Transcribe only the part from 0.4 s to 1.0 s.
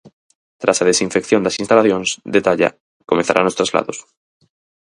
Tras a